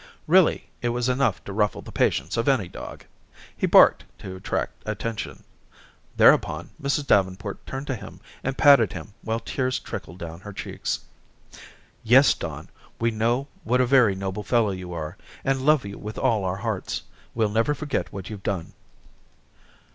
Really, 0.25 0.67
it 0.81 0.89
was 0.89 1.07
enough 1.09 1.43
to 1.43 1.53
ruffle 1.53 1.83
the 1.83 1.91
patience 1.91 2.35
of 2.35 2.47
any 2.47 2.67
dog. 2.67 3.05
He 3.55 3.67
barked 3.67 4.03
to 4.17 4.35
attract 4.35 4.81
attention. 4.83 5.43
Thereupon, 6.17 6.71
Mrs. 6.81 7.05
Davenport 7.05 7.63
turned 7.67 7.85
to 7.85 7.95
him, 7.95 8.19
and 8.43 8.57
patted 8.57 8.93
him 8.93 9.13
while 9.21 9.39
tears 9.39 9.77
trickled 9.77 10.17
down 10.17 10.39
her 10.39 10.53
cheeks. 10.53 11.01
"Yes, 12.03 12.33
Don, 12.33 12.69
we 12.99 13.11
know 13.11 13.47
what 13.63 13.79
a 13.79 13.85
very 13.85 14.15
noble 14.15 14.41
fellow 14.41 14.71
you 14.71 14.91
are, 14.91 15.17
and 15.45 15.67
love 15.67 15.85
you 15.85 15.99
with 15.99 16.17
all 16.17 16.45
our 16.45 16.57
hearts. 16.57 17.03
We'll 17.35 17.49
never 17.49 17.75
forget 17.75 18.11
what 18.11 18.27
you've 18.31 18.41
done." 18.41 18.73